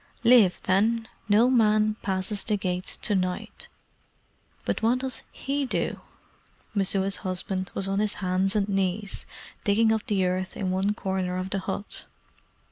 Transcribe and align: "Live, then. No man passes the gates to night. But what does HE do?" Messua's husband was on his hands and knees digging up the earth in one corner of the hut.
"Live, 0.23 0.59
then. 0.63 1.07
No 1.29 1.47
man 1.51 1.95
passes 2.01 2.43
the 2.43 2.57
gates 2.57 2.97
to 2.97 3.13
night. 3.13 3.67
But 4.65 4.81
what 4.81 4.97
does 4.97 5.21
HE 5.31 5.67
do?" 5.67 6.01
Messua's 6.73 7.17
husband 7.17 7.69
was 7.75 7.87
on 7.87 7.99
his 7.99 8.15
hands 8.15 8.55
and 8.55 8.67
knees 8.67 9.27
digging 9.63 9.91
up 9.93 10.07
the 10.07 10.25
earth 10.25 10.57
in 10.57 10.71
one 10.71 10.95
corner 10.95 11.37
of 11.37 11.51
the 11.51 11.59
hut. 11.59 12.05